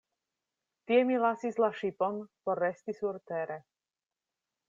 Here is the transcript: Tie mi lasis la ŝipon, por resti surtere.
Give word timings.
Tie 0.91 1.01
mi 1.09 1.19
lasis 1.23 1.59
la 1.65 1.69
ŝipon, 1.81 2.17
por 2.49 2.61
resti 2.65 2.97
surtere. 3.03 3.59